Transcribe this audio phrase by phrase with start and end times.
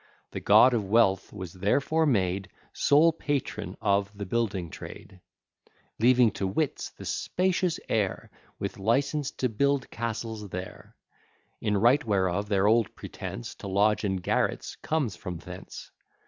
[0.31, 5.21] The God of Wealth was therefore made Sole patron of the building trade;
[5.99, 10.95] Leaving to wits the spacious air, With license to build castles there:
[11.61, 15.91] In right whereof their old pretence To lodge in garrets comes from thence.